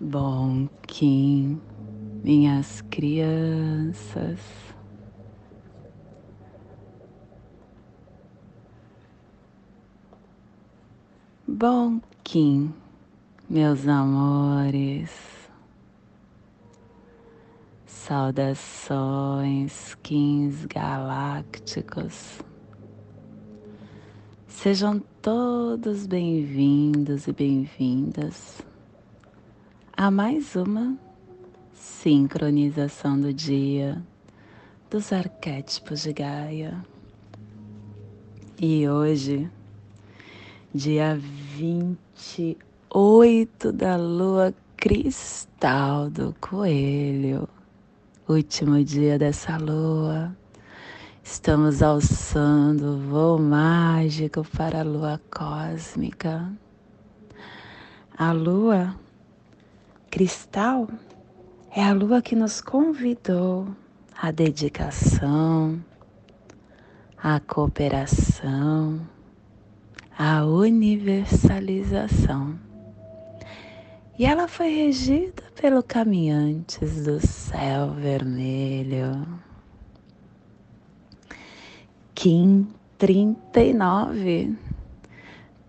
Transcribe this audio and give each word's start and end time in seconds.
Bom 0.00 0.68
Kim, 0.86 1.60
minhas 2.22 2.82
crianças. 2.82 4.38
Bom 11.48 12.00
Kim, 12.22 12.72
meus 13.50 13.88
amores. 13.88 15.10
Saudações, 17.84 18.76
Kins 19.96 20.64
galácticos. 20.66 22.40
Sejam 24.46 25.00
todos 25.20 26.06
bem-vindos 26.06 27.26
e 27.26 27.32
bem-vindas 27.32 28.67
a 30.00 30.12
mais 30.12 30.54
uma 30.54 30.96
sincronização 31.74 33.20
do 33.20 33.34
dia 33.34 34.00
dos 34.88 35.12
arquétipos 35.12 36.02
de 36.02 36.12
Gaia. 36.12 36.86
E 38.60 38.88
hoje, 38.88 39.50
dia 40.72 41.18
28 41.56 43.72
da 43.72 43.96
lua 43.96 44.54
cristal 44.76 46.08
do 46.08 46.32
coelho, 46.40 47.48
último 48.28 48.84
dia 48.84 49.18
dessa 49.18 49.56
lua. 49.56 50.32
Estamos 51.24 51.82
alçando 51.82 52.94
o 52.94 52.98
voo 52.98 53.36
mágico 53.36 54.46
para 54.56 54.78
a 54.78 54.84
lua 54.84 55.20
cósmica. 55.28 56.52
A 58.16 58.30
lua 58.30 58.94
Cristal 60.10 60.88
é 61.70 61.84
a 61.84 61.92
lua 61.92 62.22
que 62.22 62.34
nos 62.34 62.62
convidou 62.62 63.68
à 64.16 64.30
dedicação, 64.30 65.84
à 67.22 67.38
cooperação, 67.40 69.06
à 70.18 70.46
universalização. 70.46 72.58
E 74.18 74.24
ela 74.24 74.48
foi 74.48 74.70
regida 74.70 75.42
pelo 75.60 75.82
caminhantes 75.82 77.04
do 77.04 77.20
céu 77.24 77.90
vermelho. 77.90 79.28
Kim 82.14 82.66
39, 82.96 84.56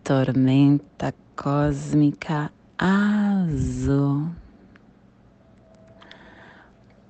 tormenta 0.02 1.14
cósmica 1.36 2.50
azul. 2.80 4.30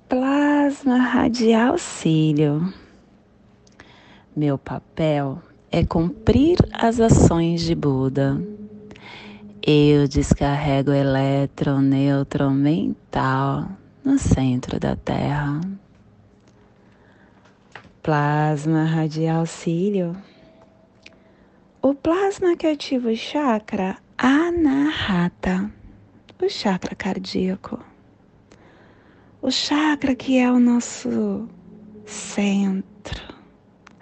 Plasma 0.08 0.96
radial 0.98 1.78
cílio. 1.78 2.74
Meu 4.34 4.58
papel 4.58 5.40
é 5.70 5.84
cumprir 5.84 6.58
as 6.72 6.98
ações 6.98 7.60
de 7.60 7.76
Buda. 7.76 8.42
Eu 9.62 10.08
descarrego 10.08 10.90
elétron, 10.90 11.80
nêutron 11.80 12.50
mental 12.50 13.68
no 14.02 14.18
centro 14.18 14.80
da 14.80 14.96
Terra. 14.96 15.60
Plasma 18.02 18.84
radial 18.84 19.46
cílio. 19.46 20.16
O 21.80 21.94
plasma 21.94 22.56
que 22.56 22.66
ativa 22.66 23.10
o 23.10 23.16
chakra 23.16 23.96
Anahata, 24.22 25.72
o 26.42 26.46
chakra 26.46 26.94
cardíaco. 26.94 27.82
O 29.40 29.50
chakra 29.50 30.14
que 30.14 30.36
é 30.36 30.52
o 30.52 30.60
nosso 30.60 31.48
centro, 32.04 33.34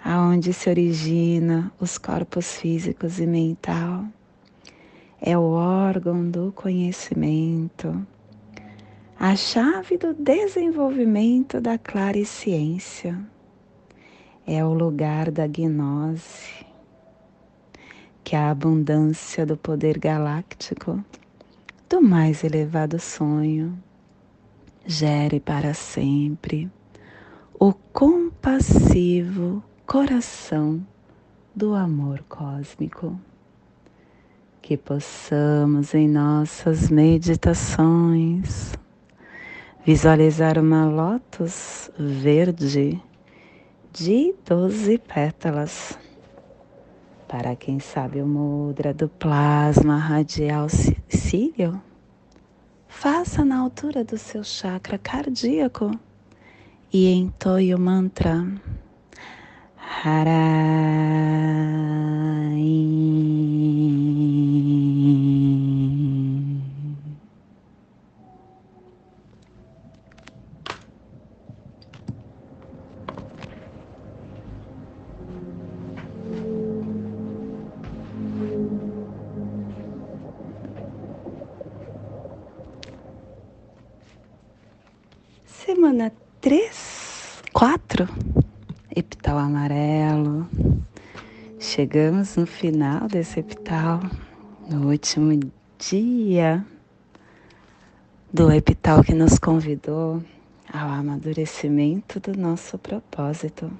aonde 0.03 0.51
se 0.51 0.69
origina 0.69 1.71
os 1.79 1.97
corpos 1.97 2.57
físicos 2.57 3.17
e 3.21 3.25
mental. 3.25 4.07
É 5.21 5.37
o 5.37 5.51
órgão 5.51 6.29
do 6.29 6.51
conhecimento, 6.51 8.05
a 9.17 9.37
chave 9.37 9.97
do 9.97 10.13
desenvolvimento 10.13 11.61
da 11.61 11.79
ciência. 12.25 13.17
É 14.45 14.65
o 14.65 14.73
lugar 14.73 15.31
da 15.31 15.47
gnose 15.47 16.68
que 18.23 18.35
a 18.35 18.49
abundância 18.51 19.45
do 19.45 19.57
poder 19.57 19.97
galáctico 19.97 21.03
do 21.89 22.01
mais 22.01 22.43
elevado 22.43 22.99
sonho 22.99 23.77
gere 24.85 25.39
para 25.39 25.73
sempre 25.73 26.69
o 27.59 27.73
compassivo 27.73 29.63
coração 29.85 30.85
do 31.55 31.73
amor 31.73 32.23
cósmico. 32.29 33.19
Que 34.61 34.77
possamos 34.77 35.93
em 35.93 36.07
nossas 36.07 36.89
meditações 36.89 38.73
visualizar 39.83 40.59
uma 40.59 40.85
lótus 40.85 41.89
verde 41.97 43.01
de 43.91 44.35
doze 44.45 44.99
pétalas 44.99 45.97
para 47.29 47.55
quem 47.55 47.79
sabe 47.79 48.19
o 48.23 48.25
mudra 48.25 48.91
do 48.91 49.07
plasma 49.07 49.99
radial 49.99 50.67
cílio, 51.07 51.79
faça 52.87 53.45
na 53.45 53.59
altura 53.59 54.03
do 54.03 54.17
seu 54.17 54.43
chakra 54.43 54.97
cardíaco 54.97 55.91
e 56.91 57.07
entoie 57.07 57.75
o 57.75 57.79
mantra 57.79 58.47
Harai. 60.03 60.39
Semana 85.89 86.11
3, 86.39 87.41
4, 87.51 88.07
epital 88.95 89.39
amarelo. 89.39 90.47
Chegamos 91.59 92.35
no 92.35 92.45
final 92.45 93.07
desse 93.07 93.39
epital, 93.39 93.99
no 94.69 94.89
último 94.89 95.51
dia 95.79 96.63
do 98.31 98.51
epital 98.51 99.03
que 99.03 99.15
nos 99.15 99.39
convidou 99.39 100.21
ao 100.71 100.89
amadurecimento 100.89 102.19
do 102.19 102.39
nosso 102.39 102.77
propósito. 102.77 103.71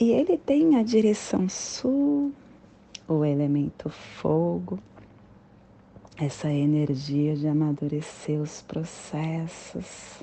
E 0.00 0.10
ele 0.10 0.36
tem 0.36 0.74
a 0.74 0.82
direção 0.82 1.48
sul, 1.48 2.32
o 3.06 3.24
elemento 3.24 3.88
fogo, 3.88 4.80
essa 6.20 6.50
energia 6.50 7.36
de 7.36 7.46
amadurecer 7.46 8.40
os 8.40 8.60
processos. 8.62 10.20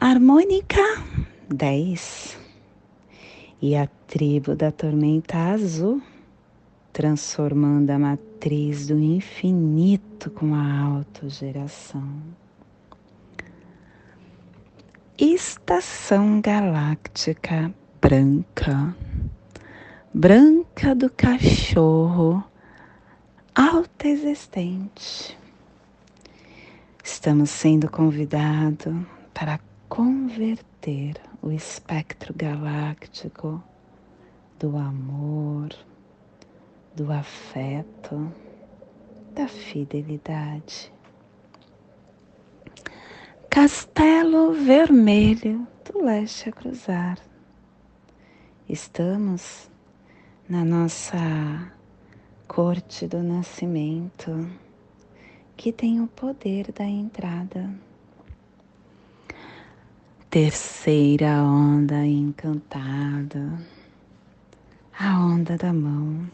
Harmônica 0.00 0.82
10 1.48 2.36
e 3.62 3.76
a 3.76 3.86
tribo 4.08 4.56
da 4.56 4.72
tormenta 4.72 5.38
azul, 5.52 6.02
transformando 6.92 7.90
a 7.90 7.98
matriz 7.98 8.88
do 8.88 8.98
infinito 8.98 10.30
com 10.30 10.52
a 10.54 10.80
autogeração. 10.80 12.22
Estação 15.16 16.40
galáctica 16.40 17.72
branca, 18.00 18.94
branca 20.12 20.92
do 20.92 21.08
cachorro 21.08 22.44
alta 23.54 24.08
existente. 24.08 25.38
Estamos 27.02 27.50
sendo 27.50 27.88
convidados 27.88 28.94
para 29.32 29.60
converter 29.88 31.20
o 31.40 31.52
espectro 31.52 32.34
galáctico 32.34 33.62
do 34.58 34.76
amor, 34.76 35.68
do 36.96 37.12
afeto, 37.12 38.32
da 39.34 39.46
fidelidade. 39.46 40.92
Castelo 43.48 44.52
Vermelho 44.52 45.66
do 45.84 46.04
Leste 46.04 46.48
a 46.48 46.52
Cruzar. 46.52 47.18
Estamos 48.68 49.70
na 50.48 50.64
nossa 50.64 51.74
corte 52.54 53.08
do 53.08 53.20
nascimento, 53.20 54.48
que 55.56 55.72
tem 55.72 56.00
o 56.00 56.06
poder 56.06 56.70
da 56.70 56.84
entrada. 56.84 57.68
Terceira 60.30 61.42
onda 61.42 62.06
encantada, 62.06 63.60
a 64.96 65.18
onda 65.18 65.56
da 65.56 65.72
mão, 65.72 66.30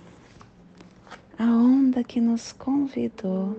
a 1.38 1.44
onda 1.44 2.04
que 2.04 2.20
nos 2.20 2.52
convidou 2.52 3.56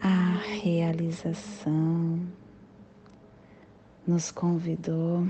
à 0.00 0.38
realização, 0.62 2.20
nos 4.06 4.30
convidou 4.30 5.26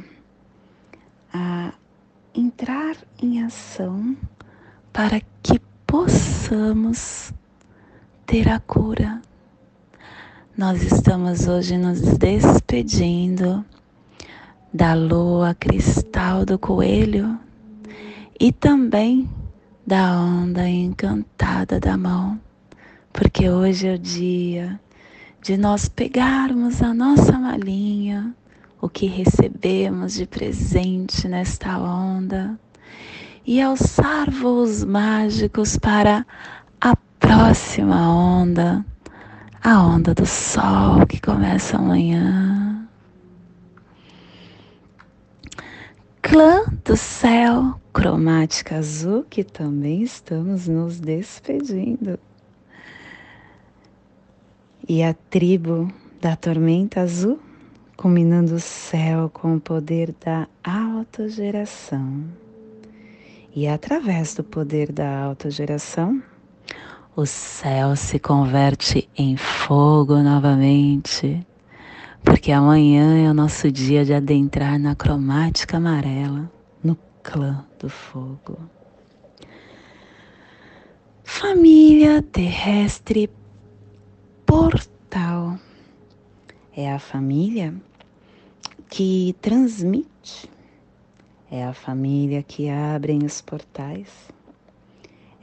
a 1.32 1.72
entrar 2.34 2.98
em 3.22 3.42
ação 3.42 4.14
para 4.92 5.20
que 5.42 5.59
possamos 5.90 7.34
ter 8.24 8.48
a 8.48 8.60
cura. 8.60 9.20
Nós 10.56 10.84
estamos 10.84 11.48
hoje 11.48 11.76
nos 11.76 12.00
despedindo 12.16 13.64
da 14.72 14.94
lua 14.94 15.52
cristal 15.52 16.46
do 16.46 16.56
coelho 16.60 17.36
e 18.38 18.52
também 18.52 19.28
da 19.84 20.20
onda 20.20 20.68
encantada 20.68 21.80
da 21.80 21.96
mão, 21.96 22.40
porque 23.12 23.50
hoje 23.50 23.88
é 23.88 23.94
o 23.94 23.98
dia 23.98 24.80
de 25.42 25.56
nós 25.56 25.88
pegarmos 25.88 26.82
a 26.82 26.94
nossa 26.94 27.36
malinha, 27.36 28.32
o 28.80 28.88
que 28.88 29.06
recebemos 29.06 30.14
de 30.14 30.24
presente 30.24 31.26
nesta 31.26 31.76
onda 31.80 32.56
e 33.46 33.60
alçar 33.60 34.30
voos 34.30 34.84
mágicos 34.84 35.76
para 35.76 36.26
a 36.80 36.94
próxima 37.18 38.12
onda, 38.12 38.84
a 39.62 39.82
onda 39.82 40.14
do 40.14 40.26
sol 40.26 41.06
que 41.06 41.20
começa 41.20 41.76
amanhã. 41.76 42.88
Clã 46.22 46.64
do 46.84 46.96
céu, 46.96 47.80
cromática 47.92 48.76
azul, 48.76 49.24
que 49.28 49.42
também 49.42 50.02
estamos 50.02 50.68
nos 50.68 51.00
despedindo. 51.00 52.18
E 54.88 55.02
a 55.02 55.14
tribo 55.14 55.92
da 56.20 56.36
tormenta 56.36 57.00
azul, 57.00 57.40
combinando 57.96 58.54
o 58.54 58.60
céu 58.60 59.30
com 59.30 59.56
o 59.56 59.60
poder 59.60 60.14
da 60.24 60.46
autogeração. 60.62 62.24
E 63.54 63.66
através 63.66 64.34
do 64.34 64.44
poder 64.44 64.92
da 64.92 65.24
autogeração, 65.24 66.22
o 67.16 67.26
céu 67.26 67.96
se 67.96 68.18
converte 68.18 69.08
em 69.16 69.36
fogo 69.36 70.18
novamente, 70.18 71.44
porque 72.22 72.52
amanhã 72.52 73.26
é 73.26 73.28
o 73.28 73.34
nosso 73.34 73.70
dia 73.70 74.04
de 74.04 74.14
adentrar 74.14 74.78
na 74.78 74.94
cromática 74.94 75.78
amarela, 75.78 76.48
no 76.82 76.96
clã 77.24 77.66
do 77.80 77.88
fogo. 77.88 78.56
Família 81.24 82.22
terrestre 82.22 83.28
portal 84.46 85.58
é 86.76 86.92
a 86.92 87.00
família 87.00 87.74
que 88.88 89.34
transmite, 89.40 90.48
é 91.50 91.64
a 91.64 91.72
família 91.72 92.42
que 92.42 92.68
abre 92.68 93.18
os 93.24 93.40
portais 93.40 94.30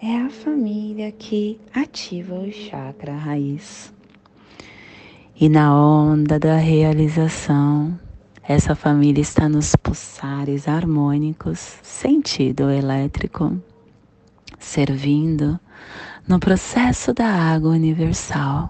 é 0.01 0.21
a 0.21 0.29
família 0.29 1.11
que 1.11 1.59
ativa 1.73 2.35
o 2.35 2.51
chakra 2.51 3.15
raiz. 3.15 3.91
E 5.39 5.49
na 5.49 5.75
onda 5.75 6.39
da 6.39 6.57
realização, 6.57 7.99
essa 8.43 8.75
família 8.75 9.21
está 9.21 9.49
nos 9.49 9.75
pulsares 9.75 10.67
harmônicos, 10.67 11.79
sentido 11.81 12.69
elétrico, 12.69 13.59
servindo 14.59 15.59
no 16.27 16.39
processo 16.39 17.11
da 17.11 17.27
água 17.27 17.71
universal, 17.71 18.69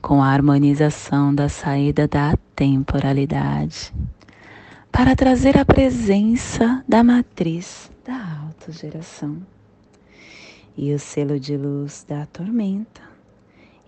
com 0.00 0.22
a 0.22 0.28
harmonização 0.28 1.34
da 1.34 1.50
saída 1.50 2.08
da 2.08 2.38
temporalidade, 2.56 3.92
para 4.92 5.16
trazer 5.16 5.56
a 5.56 5.64
presença 5.64 6.84
da 6.86 7.02
matriz 7.02 7.90
da 8.04 8.42
autogeração 8.44 9.40
e 10.76 10.92
o 10.92 10.98
selo 10.98 11.40
de 11.40 11.56
luz 11.56 12.04
da 12.06 12.26
tormenta 12.26 13.00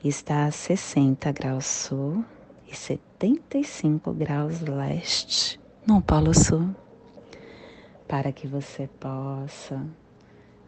está 0.03 0.47
a 0.47 0.51
60 0.51 1.31
graus 1.31 1.67
sul 1.67 2.25
e 2.67 2.75
75 2.75 4.15
graus 4.15 4.63
leste 4.63 5.61
no 5.87 6.01
Polo 6.01 6.33
Sul, 6.33 6.75
para 8.09 8.33
que 8.33 8.47
você 8.47 8.89
possa 8.99 9.87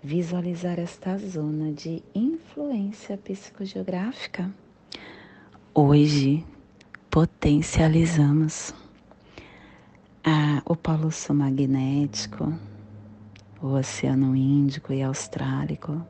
visualizar 0.02 0.78
esta 0.78 1.16
zona 1.16 1.72
de 1.72 2.02
influência 2.14 3.16
psicogeográfica. 3.16 4.50
Hoje 5.74 6.44
potencializamos 7.10 8.74
a, 10.26 10.60
o 10.64 10.74
Polo 10.74 11.12
Sul 11.12 11.36
magnético 11.36 12.52
o 13.62 13.68
Oceano 13.68 14.36
Índico 14.36 14.92
e 14.92 15.02
Austrálico, 15.02 16.04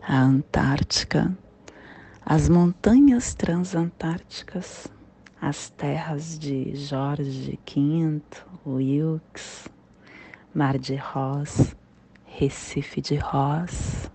a 0.00 0.18
Antártica, 0.18 1.36
as 2.24 2.48
montanhas 2.48 3.34
transantárticas, 3.34 4.88
as 5.40 5.70
terras 5.70 6.38
de 6.38 6.72
Jorge 6.76 7.58
V, 7.66 8.22
Wilkes, 8.66 9.68
Mar 10.54 10.78
de 10.78 10.96
Ross, 10.96 11.74
Recife 12.26 13.00
de 13.00 13.16
Ross. 13.16 14.10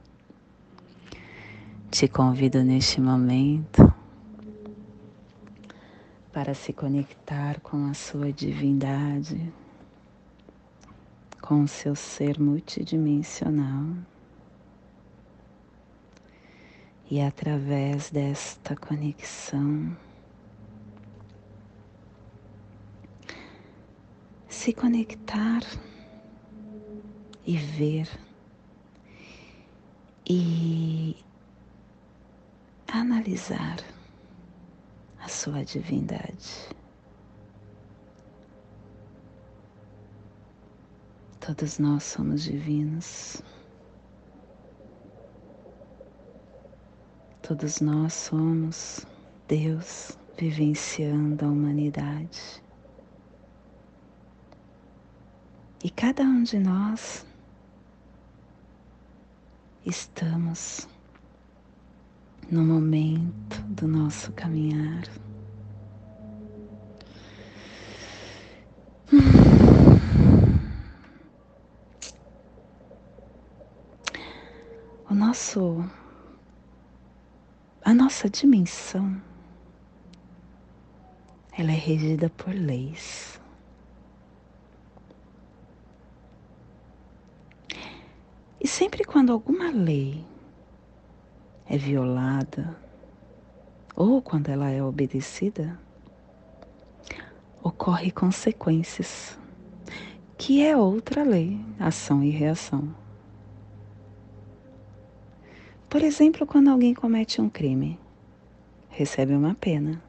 Te 1.89 2.07
convido 2.07 2.63
neste 2.63 2.99
momento 2.99 3.86
para 6.37 6.53
se 6.53 6.71
conectar 6.71 7.59
com 7.61 7.89
a 7.89 7.95
sua 7.95 8.31
divindade 8.31 9.51
com 11.41 11.63
o 11.63 11.67
seu 11.67 11.95
ser 11.95 12.39
multidimensional. 12.39 13.95
E 17.09 17.19
através 17.19 18.11
desta 18.11 18.75
conexão, 18.75 19.97
se 24.47 24.71
conectar 24.73 25.63
e 27.47 27.57
ver 27.57 28.07
e 30.29 31.15
analisar 32.87 33.96
a 35.27 35.29
sua 35.29 35.61
divindade. 35.65 36.69
Todos 41.41 41.79
nós 41.79 42.03
somos 42.03 42.43
divinos. 42.43 43.43
Todos 47.41 47.81
nós 47.81 48.13
somos 48.13 49.05
Deus 49.49 50.17
vivenciando 50.37 51.43
a 51.43 51.49
humanidade. 51.49 52.63
E 55.83 55.89
cada 55.89 56.23
um 56.23 56.41
de 56.43 56.57
nós 56.57 57.25
estamos 59.85 60.87
no 62.49 62.63
momento 62.63 63.61
do 63.69 63.87
nosso 63.87 64.31
caminhar. 64.33 65.03
nosso 75.37 75.83
a 77.83 77.93
nossa 77.93 78.29
dimensão 78.29 79.21
ela 81.51 81.71
é 81.71 81.75
regida 81.75 82.29
por 82.29 82.53
leis. 82.53 83.39
E 88.59 88.67
sempre 88.67 89.03
quando 89.03 89.31
alguma 89.31 89.71
lei 89.71 90.23
é 91.69 91.77
violada 91.77 92.77
ou 93.97 94.21
quando 94.21 94.49
ela 94.49 94.69
é 94.69 94.81
obedecida, 94.83 95.79
ocorre 97.63 98.11
consequências, 98.11 99.35
que 100.37 100.63
é 100.63 100.77
outra 100.77 101.23
lei, 101.23 101.59
ação 101.79 102.23
e 102.23 102.29
reação. 102.29 102.93
Por 105.89 106.03
exemplo, 106.03 106.45
quando 106.45 106.69
alguém 106.69 106.93
comete 106.93 107.41
um 107.41 107.49
crime, 107.49 107.99
recebe 108.87 109.33
uma 109.33 109.55
pena. 109.55 109.99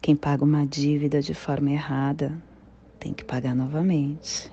Quem 0.00 0.16
paga 0.16 0.42
uma 0.42 0.66
dívida 0.66 1.22
de 1.22 1.34
forma 1.34 1.70
errada 1.70 2.42
tem 2.98 3.12
que 3.14 3.24
pagar 3.24 3.54
novamente. 3.54 4.50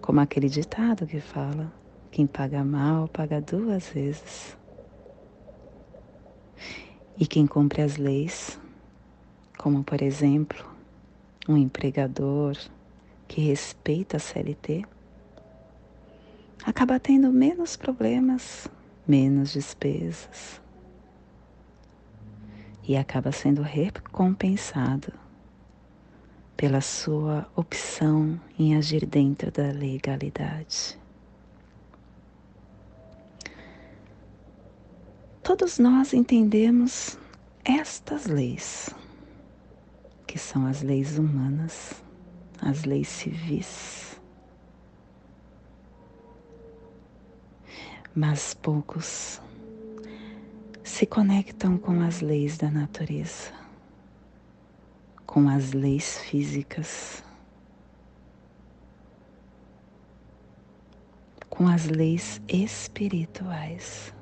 Como 0.00 0.20
aquele 0.20 0.48
ditado 0.48 1.04
que 1.04 1.20
fala: 1.20 1.72
quem 2.16 2.26
paga 2.26 2.64
mal 2.64 3.08
paga 3.08 3.42
duas 3.42 3.90
vezes. 3.90 4.56
E 7.18 7.26
quem 7.26 7.46
cumpre 7.46 7.82
as 7.82 7.98
leis, 7.98 8.58
como 9.58 9.84
por 9.84 10.00
exemplo, 10.00 10.64
um 11.46 11.58
empregador 11.58 12.56
que 13.28 13.42
respeita 13.42 14.16
a 14.16 14.20
CLT, 14.20 14.86
acaba 16.64 16.98
tendo 16.98 17.30
menos 17.30 17.76
problemas, 17.76 18.66
menos 19.06 19.52
despesas 19.52 20.58
e 22.82 22.96
acaba 22.96 23.30
sendo 23.30 23.60
recompensado 23.60 25.12
pela 26.56 26.80
sua 26.80 27.46
opção 27.54 28.40
em 28.58 28.74
agir 28.74 29.04
dentro 29.04 29.50
da 29.50 29.70
legalidade. 29.70 30.98
Todos 35.46 35.78
nós 35.78 36.12
entendemos 36.12 37.16
estas 37.64 38.26
leis, 38.26 38.90
que 40.26 40.40
são 40.40 40.66
as 40.66 40.82
leis 40.82 41.18
humanas, 41.18 42.02
as 42.60 42.84
leis 42.84 43.06
civis. 43.06 44.20
Mas 48.12 48.54
poucos 48.54 49.40
se 50.82 51.06
conectam 51.06 51.78
com 51.78 52.02
as 52.02 52.20
leis 52.20 52.58
da 52.58 52.68
natureza, 52.68 53.52
com 55.24 55.48
as 55.48 55.72
leis 55.72 56.18
físicas, 56.18 57.22
com 61.48 61.68
as 61.68 61.84
leis 61.86 62.42
espirituais. 62.48 64.15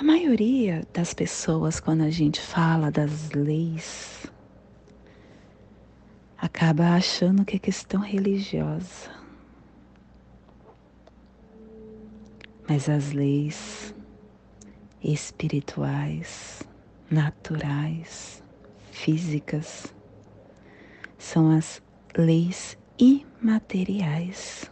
A 0.00 0.02
maioria 0.02 0.82
das 0.94 1.12
pessoas, 1.12 1.78
quando 1.78 2.00
a 2.00 2.08
gente 2.10 2.40
fala 2.40 2.90
das 2.90 3.32
leis, 3.32 4.24
acaba 6.38 6.94
achando 6.94 7.44
que 7.44 7.56
é 7.56 7.58
questão 7.58 8.00
religiosa. 8.00 9.20
mas 12.66 12.88
as 12.88 13.10
leis 13.10 13.92
espirituais, 15.02 16.62
naturais, 17.10 18.44
físicas, 18.92 19.92
são 21.18 21.50
as 21.50 21.82
leis 22.16 22.78
imateriais. 22.96 24.70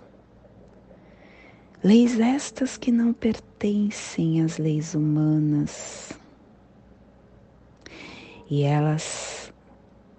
Leis 1.82 2.18
estas 2.18 2.76
que 2.76 2.90
não 2.90 3.12
pertencem 3.12 4.42
às 4.42 4.58
leis 4.58 4.94
humanas. 4.94 6.12
E 8.50 8.62
elas 8.62 9.52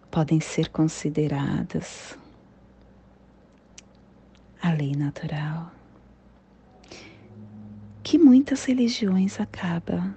podem 0.10 0.39
ser 0.39 0.70
consideradas 0.70 2.18
a 4.62 4.72
lei 4.72 4.96
natural 4.96 5.72
que 8.04 8.18
muitas 8.18 8.66
religiões 8.66 9.39
acabam 9.39 10.16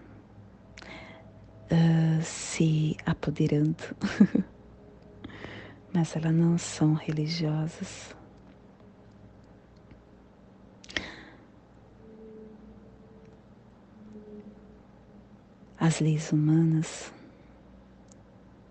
uh, 1.70 2.22
se 2.22 2.96
apoderando, 3.04 3.84
mas 5.92 6.16
elas 6.16 6.34
não 6.34 6.56
são 6.56 6.94
religiosas. 6.94 8.14
As 15.84 15.98
leis 15.98 16.30
humanas, 16.30 17.12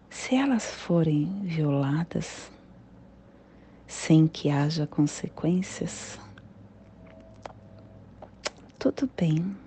se 0.10 0.34
elas 0.34 0.64
forem 0.64 1.42
violadas 1.44 2.50
sem 3.86 4.30
que 4.30 4.50
haja 4.50 4.88
consequências, 4.88 6.18
tudo 8.80 9.10
bem. 9.18 9.58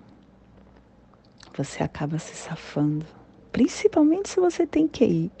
Você 1.55 1.83
acaba 1.83 2.17
se 2.17 2.35
safando, 2.35 3.05
principalmente 3.51 4.29
se 4.29 4.39
você 4.39 4.65
tem 4.65 4.87
que 4.87 5.05
ir. 5.05 5.31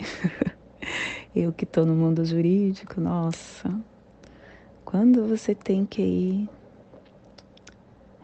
Eu 1.35 1.51
que 1.51 1.63
estou 1.63 1.87
no 1.87 1.95
mundo 1.95 2.23
jurídico, 2.23 3.01
nossa. 3.01 3.81
Quando 4.85 5.25
você 5.25 5.55
tem 5.55 5.87
que 5.87 6.03
ir, 6.03 6.49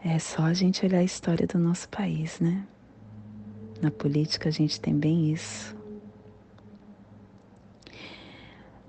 é 0.04 0.20
só 0.20 0.44
a 0.44 0.54
gente 0.54 0.86
olhar 0.86 1.00
a 1.00 1.04
história 1.04 1.48
do 1.48 1.58
nosso 1.58 1.88
país, 1.88 2.38
né? 2.38 2.64
Na 3.82 3.90
política 3.90 4.48
a 4.48 4.52
gente 4.52 4.80
tem 4.80 4.96
bem 4.96 5.30
isso. 5.30 5.76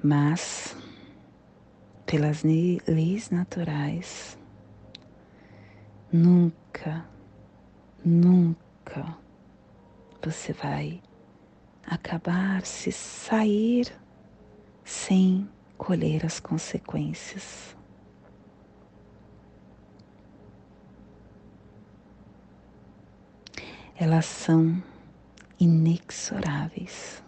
Mas, 0.01 0.77
pelas 2.05 2.43
leis 2.43 3.29
naturais, 3.29 4.38
Nunca, 6.13 7.09
nunca 8.05 9.17
você 10.21 10.53
vai 10.53 11.01
acabar 11.88 12.63
se 12.67 12.91
sair 12.91 13.91
sem 14.83 15.50
colher 15.75 16.23
as 16.23 16.39
consequências. 16.39 17.75
Elas 24.03 24.25
são 24.25 24.83
inexoráveis 25.57 27.24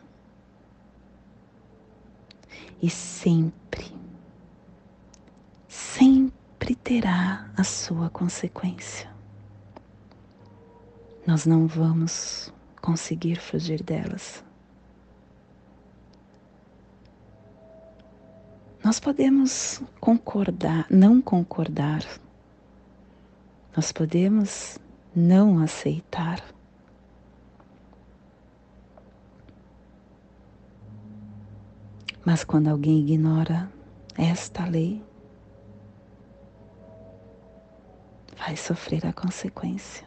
e 2.82 2.90
sempre, 2.90 3.96
sempre 5.70 6.76
terá 6.76 7.50
a 7.56 7.64
sua 7.64 8.10
consequência. 8.10 9.10
Nós 11.26 11.46
não 11.46 11.66
vamos 11.66 12.54
conseguir 12.82 13.40
fugir 13.40 13.82
delas. 13.82 14.44
Nós 18.84 19.00
podemos 19.00 19.82
concordar, 20.02 20.88
não 20.90 21.22
concordar. 21.22 22.04
Nós 23.74 23.94
podemos 23.94 24.78
não 25.16 25.60
aceitar. 25.60 26.55
Mas 32.26 32.44
quando 32.44 32.70
alguém 32.70 33.00
ignora 33.02 33.72
esta 34.18 34.66
lei, 34.66 35.02
vai 38.36 38.58
sofrer 38.58 39.06
a 39.06 39.14
consequência. 39.14 40.06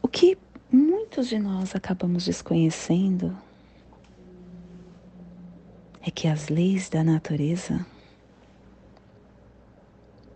O 0.00 0.06
que 0.08 0.38
muitos 0.70 1.26
de 1.26 1.38
nós 1.38 1.74
acabamos 1.74 2.24
desconhecendo 2.24 3.36
é 6.00 6.10
que 6.12 6.28
as 6.28 6.48
leis 6.48 6.88
da 6.88 7.02
natureza 7.02 7.84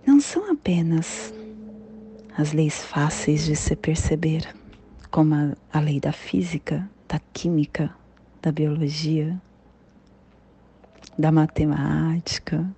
não 0.05 0.21
são 0.21 0.51
apenas 0.51 1.33
as 2.37 2.53
leis 2.53 2.83
fáceis 2.83 3.45
de 3.45 3.55
se 3.55 3.77
perceber, 3.77 4.60
como 5.11 5.35
a, 5.35 5.57
a 5.73 5.81
lei 5.81 6.01
da 6.01 6.13
física, 6.13 6.89
da 7.09 7.19
química, 7.33 7.95
da 8.41 8.53
biologia, 8.53 9.41
da 11.19 11.33
matemática. 11.33 12.69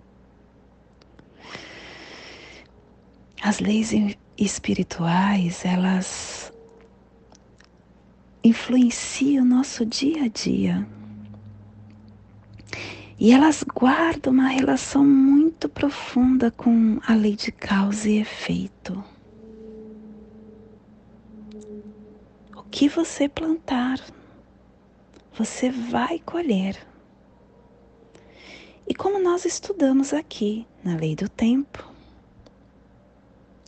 As 3.43 3.59
leis 3.59 3.93
espirituais, 4.39 5.65
elas 5.65 6.53
influenciam 8.43 9.45
o 9.45 9.49
nosso 9.49 9.85
dia 9.85 10.25
a 10.25 10.29
dia. 10.29 10.87
E 13.19 13.33
elas 13.33 13.63
guardam 13.63 14.33
uma 14.33 14.49
relação 14.49 15.05
muito 15.05 15.69
profunda 15.69 16.51
com 16.51 16.99
a 17.07 17.15
lei 17.15 17.37
de 17.37 17.53
causa 17.53 18.09
e 18.09 18.19
efeito. 18.19 19.05
Que 22.73 22.89
você 22.89 23.29
plantar, 23.29 24.01
você 25.37 25.71
vai 25.71 26.19
colher. 26.19 26.75
E 28.89 28.95
como 28.95 29.23
nós 29.23 29.45
estudamos 29.45 30.15
aqui 30.15 30.67
na 30.83 30.97
lei 30.97 31.15
do 31.15 31.29
tempo, 31.29 31.87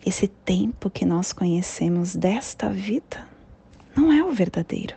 esse 0.07 0.27
tempo 0.27 0.89
que 0.89 1.05
nós 1.05 1.35
conhecemos 1.35 2.17
desta 2.17 2.71
vida 2.71 3.29
não 3.95 4.11
é 4.11 4.25
o 4.25 4.33
verdadeiro. 4.33 4.97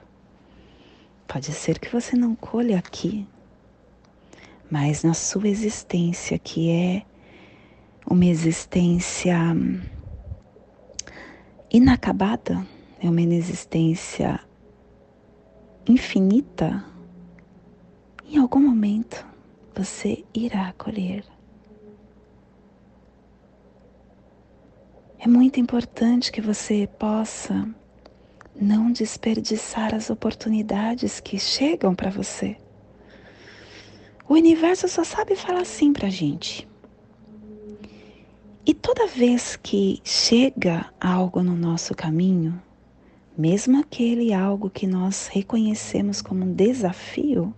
Pode 1.27 1.51
ser 1.51 1.77
que 1.77 1.91
você 1.91 2.15
não 2.15 2.33
colha 2.33 2.79
aqui, 2.79 3.27
mas 4.71 5.03
na 5.03 5.13
sua 5.13 5.49
existência, 5.49 6.39
que 6.39 6.71
é 6.71 7.05
uma 8.09 8.25
existência 8.25 9.37
inacabada, 11.69 12.65
é 12.99 13.09
uma 13.09 13.21
existência 13.21 14.39
infinita, 15.87 16.83
em 18.25 18.37
algum 18.37 18.59
momento 18.59 19.25
você 19.75 20.25
irá 20.33 20.73
colher. 20.73 21.23
É 25.19 25.27
muito 25.27 25.59
importante 25.59 26.31
que 26.31 26.41
você 26.41 26.87
possa 26.99 27.67
não 28.55 28.91
desperdiçar 28.91 29.93
as 29.93 30.09
oportunidades 30.09 31.19
que 31.19 31.39
chegam 31.39 31.93
para 31.93 32.09
você. 32.09 32.57
O 34.27 34.33
universo 34.33 34.87
só 34.87 35.03
sabe 35.03 35.35
falar 35.35 35.65
sim 35.65 35.93
para 35.93 36.07
a 36.07 36.11
gente. 36.11 36.67
E 38.65 38.73
toda 38.73 39.07
vez 39.07 39.55
que 39.55 40.01
chega 40.03 40.91
algo 40.99 41.41
no 41.41 41.55
nosso 41.55 41.95
caminho, 41.95 42.61
mesmo 43.37 43.79
aquele 43.79 44.33
algo 44.33 44.69
que 44.69 44.87
nós 44.87 45.27
reconhecemos 45.27 46.21
como 46.21 46.43
um 46.43 46.53
desafio, 46.53 47.53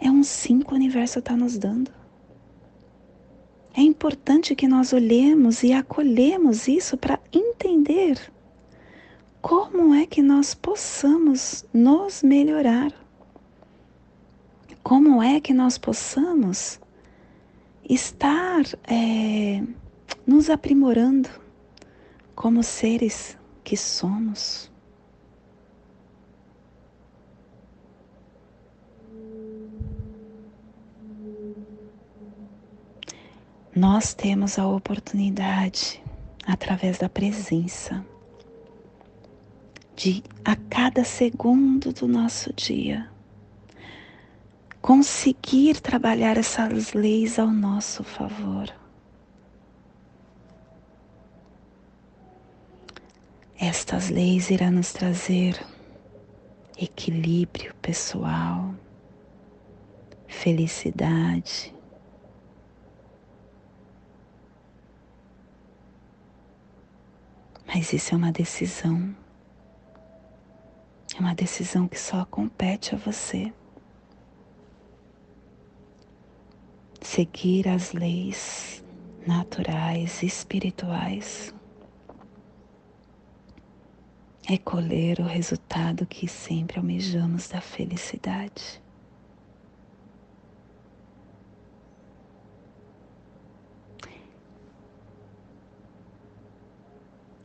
é 0.00 0.10
um 0.10 0.22
sim 0.22 0.60
que 0.60 0.72
o 0.72 0.74
universo 0.74 1.18
está 1.18 1.36
nos 1.36 1.58
dando. 1.58 1.90
É 3.74 3.82
importante 3.82 4.54
que 4.54 4.66
nós 4.66 4.94
olhemos 4.94 5.62
e 5.62 5.72
acolhemos 5.72 6.66
isso 6.66 6.96
para 6.96 7.20
entender 7.30 8.18
como 9.42 9.94
é 9.94 10.06
que 10.06 10.22
nós 10.22 10.54
possamos 10.54 11.66
nos 11.74 12.22
melhorar. 12.22 12.92
Como 14.82 15.22
é 15.22 15.40
que 15.40 15.52
nós 15.52 15.76
possamos 15.76 16.80
estar 17.88 18.62
é, 18.88 19.62
nos 20.26 20.48
aprimorando 20.48 21.28
como 22.34 22.62
seres 22.62 23.35
que 23.66 23.76
somos. 23.76 24.70
Nós 33.74 34.14
temos 34.14 34.56
a 34.56 34.68
oportunidade, 34.68 36.00
através 36.46 36.96
da 36.98 37.08
presença, 37.08 38.06
de 39.96 40.22
a 40.44 40.54
cada 40.54 41.02
segundo 41.02 41.92
do 41.92 42.06
nosso 42.06 42.52
dia 42.52 43.10
conseguir 44.80 45.80
trabalhar 45.80 46.36
essas 46.38 46.92
leis 46.92 47.36
ao 47.40 47.50
nosso 47.50 48.04
favor. 48.04 48.72
Estas 53.58 54.10
leis 54.10 54.50
irão 54.50 54.70
nos 54.70 54.92
trazer 54.92 55.58
equilíbrio 56.76 57.74
pessoal, 57.76 58.74
felicidade, 60.28 61.74
mas 67.66 67.94
isso 67.94 68.12
é 68.12 68.18
uma 68.18 68.30
decisão, 68.30 69.16
é 71.16 71.20
uma 71.20 71.34
decisão 71.34 71.88
que 71.88 71.98
só 71.98 72.26
compete 72.26 72.94
a 72.94 72.98
você. 72.98 73.50
Seguir 77.00 77.68
as 77.68 77.94
leis 77.94 78.84
naturais, 79.26 80.22
espirituais 80.22 81.54
é 84.48 84.56
colher 84.56 85.18
o 85.18 85.24
resultado 85.24 86.06
que 86.06 86.28
sempre 86.28 86.78
almejamos 86.78 87.48
da 87.48 87.60
felicidade. 87.60 88.80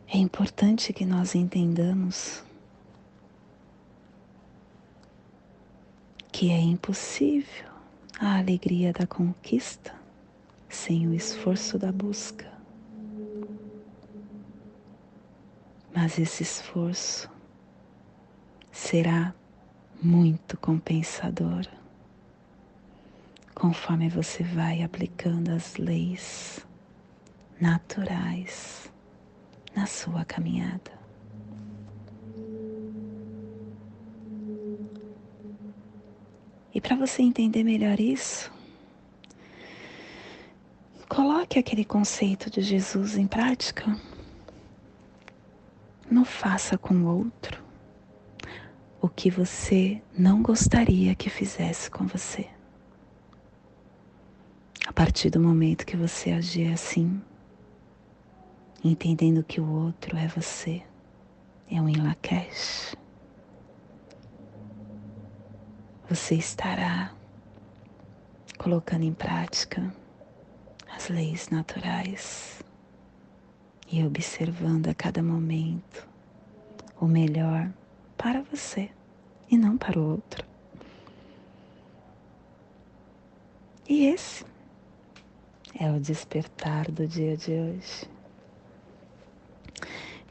É 0.07 0.17
importante 0.17 0.93
que 0.93 1.05
nós 1.05 1.33
entendamos 1.33 2.43
que 6.31 6.51
é 6.51 6.59
impossível 6.59 7.71
a 8.19 8.37
alegria 8.37 8.93
da 8.93 9.07
conquista 9.07 9.95
sem 10.69 11.07
o 11.07 11.13
esforço 11.13 11.79
da 11.79 11.91
busca. 11.91 12.50
Mas 15.93 16.17
esse 16.17 16.43
esforço 16.43 17.29
será 18.71 19.33
muito 20.01 20.57
compensador 20.57 21.65
conforme 23.53 24.09
você 24.09 24.43
vai 24.43 24.81
aplicando 24.81 25.49
as 25.49 25.75
leis 25.75 26.65
naturais 27.59 28.91
na 29.75 29.85
sua 29.85 30.25
caminhada. 30.25 30.99
E 36.73 36.79
para 36.79 36.95
você 36.95 37.21
entender 37.21 37.63
melhor 37.63 37.99
isso, 37.99 38.51
coloque 41.07 41.59
aquele 41.59 41.83
conceito 41.83 42.49
de 42.49 42.61
Jesus 42.61 43.17
em 43.17 43.27
prática. 43.27 43.95
Não 46.11 46.25
faça 46.25 46.77
com 46.77 46.93
o 46.93 47.07
outro 47.07 47.63
o 49.01 49.07
que 49.07 49.31
você 49.31 50.03
não 50.15 50.43
gostaria 50.43 51.15
que 51.15 51.29
fizesse 51.29 51.89
com 51.89 52.05
você. 52.05 52.49
A 54.85 54.91
partir 54.91 55.29
do 55.29 55.39
momento 55.39 55.85
que 55.85 55.95
você 55.95 56.31
agir 56.31 56.73
assim, 56.73 57.21
entendendo 58.83 59.41
que 59.41 59.61
o 59.61 59.65
outro 59.65 60.17
é 60.17 60.27
você, 60.27 60.83
é 61.71 61.81
um 61.81 61.87
Inlakesh, 61.87 62.93
você 66.09 66.35
estará 66.35 67.13
colocando 68.57 69.03
em 69.03 69.13
prática 69.13 69.95
as 70.93 71.07
leis 71.07 71.47
naturais 71.47 72.61
e 73.91 74.03
observando 74.05 74.87
a 74.87 74.93
cada 74.93 75.21
momento 75.21 76.07
o 76.99 77.05
melhor 77.05 77.69
para 78.17 78.41
você 78.41 78.89
e 79.49 79.57
não 79.57 79.77
para 79.77 79.99
o 79.99 80.11
outro. 80.11 80.45
E 83.89 84.05
esse 84.05 84.45
é 85.77 85.91
o 85.91 85.99
despertar 85.99 86.89
do 86.89 87.05
dia 87.05 87.35
de 87.35 87.51
hoje. 87.51 88.09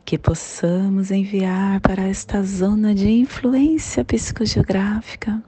Que 0.05 0.16
possamos 0.16 1.11
enviar 1.11 1.81
para 1.81 2.05
esta 2.05 2.42
zona 2.42 2.94
de 2.94 3.11
influência 3.11 4.05
psicogeográfica 4.05 5.42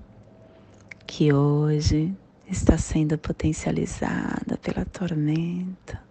que 1.07 1.33
hoje 1.33 2.14
está 2.46 2.77
sendo 2.77 3.16
potencializada 3.16 4.59
pela 4.59 4.85
tormenta 4.85 6.01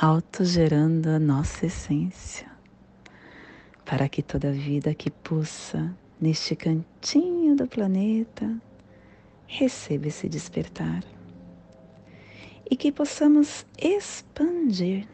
autogerando 0.00 1.10
a 1.10 1.18
nossa 1.18 1.66
essência, 1.66 2.50
para 3.84 4.08
que 4.08 4.22
toda 4.22 4.50
vida 4.50 4.94
que 4.94 5.10
pulsa 5.10 5.94
neste 6.20 6.56
cantinho 6.56 7.54
do 7.54 7.66
planeta 7.66 8.56
receba 9.46 10.08
esse 10.08 10.28
despertar 10.28 11.04
e 12.70 12.76
que 12.76 12.90
possamos 12.90 13.66
expandir 13.76 15.06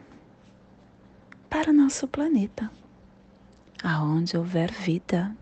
para 1.49 1.71
o 1.71 1.73
nosso 1.73 2.07
planeta, 2.07 2.71
aonde 3.83 4.37
houver 4.37 4.71
vida, 4.71 5.35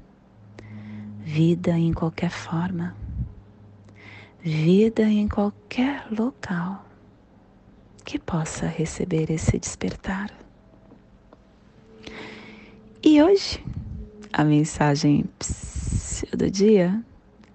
vida 1.19 1.77
em 1.77 1.93
qualquer 1.93 2.31
forma, 2.31 2.95
vida 4.41 5.03
em 5.03 5.27
qualquer 5.27 6.07
local 6.11 6.86
que 8.07 8.17
possa 8.17 8.65
receber 8.65 9.29
esse 9.29 9.59
despertar. 9.59 10.31
E 13.03 13.21
hoje, 13.21 13.61
a 14.31 14.45
mensagem 14.45 15.25
do 16.31 16.49
dia 16.49 17.03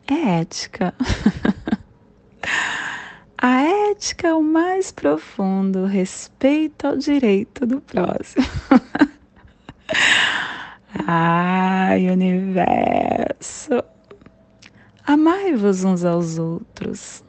é 0.06 0.40
ética. 0.40 0.92
ética 3.92 4.28
é 4.28 4.34
o 4.34 4.42
mais 4.42 4.92
profundo 4.92 5.86
respeito 5.86 6.86
ao 6.86 6.98
direito 6.98 7.64
do 7.64 7.80
próximo. 7.80 8.44
Ai, 11.06 12.10
universo! 12.10 13.82
Amai-vos 15.02 15.82
uns 15.82 16.04
aos 16.04 16.38
outros. 16.38 17.24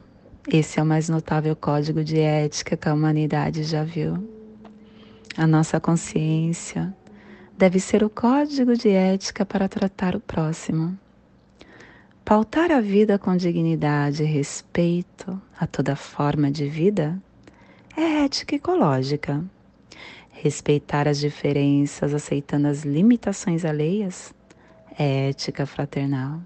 Esse 0.46 0.78
é 0.78 0.82
o 0.82 0.86
mais 0.86 1.08
notável 1.08 1.56
código 1.56 2.04
de 2.04 2.20
ética 2.20 2.76
que 2.76 2.86
a 2.86 2.92
humanidade 2.92 3.64
já 3.64 3.82
viu. 3.82 4.28
A 5.36 5.46
nossa 5.46 5.80
consciência 5.80 6.94
deve 7.56 7.80
ser 7.80 8.04
o 8.04 8.10
código 8.10 8.76
de 8.76 8.90
ética 8.90 9.46
para 9.46 9.68
tratar 9.68 10.14
o 10.14 10.20
próximo. 10.20 10.98
Pautar 12.26 12.70
a 12.70 12.80
vida 12.80 13.18
com 13.18 13.34
dignidade 13.34 14.22
e 14.22 14.26
respeito 14.26 15.40
a 15.58 15.66
toda 15.66 15.96
forma 15.96 16.50
de 16.50 16.68
vida 16.68 17.18
é 17.96 18.24
ética 18.24 18.54
ecológica. 18.54 19.42
Respeitar 20.30 21.08
as 21.08 21.18
diferenças, 21.18 22.12
aceitando 22.12 22.68
as 22.68 22.82
limitações 22.82 23.64
alheias, 23.64 24.34
é 24.98 25.30
ética 25.30 25.64
fraternal. 25.64 26.40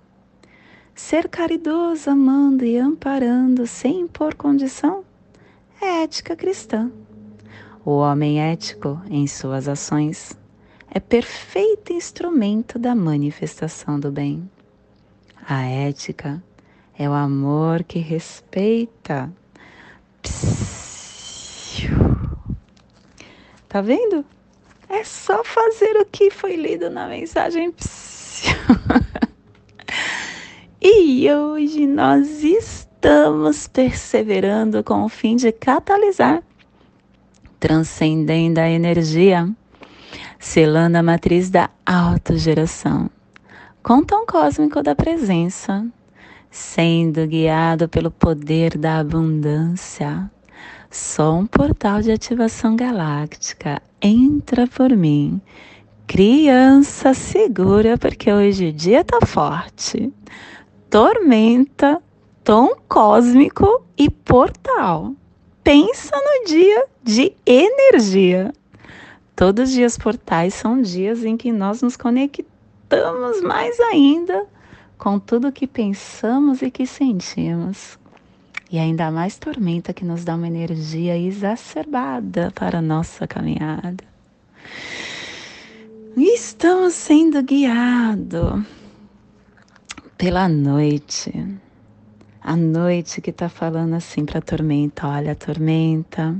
Ser 0.98 1.28
caridoso, 1.28 2.10
amando 2.10 2.64
e 2.64 2.76
amparando 2.76 3.68
sem 3.68 4.00
impor 4.00 4.34
condição, 4.34 5.04
é 5.80 6.02
ética 6.02 6.34
cristã. 6.34 6.90
O 7.84 7.92
homem 7.92 8.40
ético, 8.42 9.00
em 9.08 9.24
suas 9.28 9.68
ações, 9.68 10.36
é 10.90 10.98
perfeito 10.98 11.92
instrumento 11.92 12.80
da 12.80 12.96
manifestação 12.96 13.98
do 13.98 14.10
bem. 14.10 14.50
A 15.48 15.62
ética 15.62 16.42
é 16.98 17.08
o 17.08 17.12
amor 17.12 17.84
que 17.84 18.00
respeita. 18.00 19.32
Tá 23.68 23.80
vendo? 23.80 24.24
É 24.88 25.04
só 25.04 25.44
fazer 25.44 25.96
o 25.96 26.04
que 26.04 26.28
foi 26.28 26.56
lido 26.56 26.90
na 26.90 27.06
mensagem. 27.06 27.72
E 30.80 31.30
hoje 31.32 31.86
nós 31.86 32.42
estamos 32.42 33.66
perseverando 33.66 34.82
com 34.84 35.04
o 35.04 35.08
fim 35.08 35.36
de 35.36 35.50
catalisar, 35.50 36.42
transcendendo 37.58 38.60
a 38.60 38.68
energia, 38.68 39.48
selando 40.38 40.98
a 40.98 41.02
matriz 41.02 41.50
da 41.50 41.68
autogeração 41.84 43.10
com 43.82 44.04
tom 44.04 44.26
cósmico 44.26 44.82
da 44.82 44.94
presença, 44.94 45.86
sendo 46.50 47.26
guiado 47.26 47.88
pelo 47.88 48.10
poder 48.10 48.76
da 48.76 48.98
abundância. 48.98 50.30
Sou 50.90 51.38
um 51.38 51.46
portal 51.46 52.02
de 52.02 52.12
ativação 52.12 52.76
galáctica. 52.76 53.80
Entra 54.00 54.66
por 54.66 54.90
mim. 54.90 55.40
Criança 56.06 57.14
segura, 57.14 57.96
porque 57.98 58.32
hoje 58.32 58.68
o 58.68 58.72
dia 58.72 59.02
tá 59.02 59.24
forte. 59.26 60.12
Tormenta, 60.90 62.02
tom 62.42 62.74
cósmico 62.88 63.84
e 63.98 64.08
portal. 64.08 65.14
Pensa 65.62 66.16
no 66.16 66.46
dia 66.46 66.86
de 67.02 67.34
energia. 67.44 68.54
Todos 69.36 69.68
os 69.68 69.74
dias 69.74 69.98
portais 69.98 70.54
são 70.54 70.80
dias 70.80 71.24
em 71.24 71.36
que 71.36 71.52
nós 71.52 71.82
nos 71.82 71.94
conectamos 71.94 73.42
mais 73.42 73.78
ainda 73.80 74.46
com 74.96 75.18
tudo 75.18 75.52
que 75.52 75.66
pensamos 75.66 76.62
e 76.62 76.70
que 76.70 76.86
sentimos. 76.86 77.98
E 78.70 78.78
ainda 78.78 79.10
mais 79.10 79.36
tormenta 79.36 79.92
que 79.92 80.06
nos 80.06 80.24
dá 80.24 80.36
uma 80.36 80.46
energia 80.46 81.18
exacerbada 81.18 82.50
para 82.54 82.78
a 82.78 82.82
nossa 82.82 83.26
caminhada. 83.26 84.04
Estamos 86.16 86.94
sendo 86.94 87.42
guiados 87.42 88.77
pela 90.18 90.48
noite. 90.48 91.32
A 92.42 92.56
noite 92.56 93.20
que 93.20 93.30
está 93.30 93.48
falando 93.48 93.94
assim 93.94 94.24
para 94.24 94.40
a 94.40 94.42
tormenta: 94.42 95.06
olha, 95.06 95.30
a 95.30 95.34
tormenta 95.36 96.36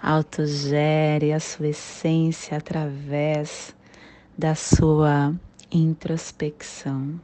autogere 0.00 1.32
a 1.32 1.40
sua 1.40 1.68
essência 1.68 2.56
através 2.56 3.74
da 4.38 4.54
sua 4.54 5.34
introspecção. 5.70 7.20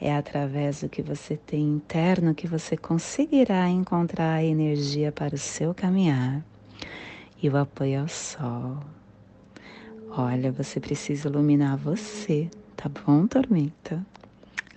É 0.00 0.16
através 0.16 0.80
do 0.80 0.88
que 0.88 1.00
você 1.00 1.36
tem 1.36 1.74
interno 1.74 2.34
que 2.34 2.48
você 2.48 2.76
conseguirá 2.76 3.68
encontrar 3.68 4.34
a 4.34 4.44
energia 4.44 5.12
para 5.12 5.36
o 5.36 5.38
seu 5.38 5.72
caminhar 5.72 6.42
e 7.40 7.48
o 7.48 7.56
apoio 7.56 8.00
ao 8.00 8.08
sol. 8.08 8.78
Olha, 10.10 10.50
você 10.50 10.80
precisa 10.80 11.28
iluminar 11.28 11.76
você, 11.76 12.50
tá 12.74 12.88
bom, 12.88 13.26
tormenta? 13.28 14.04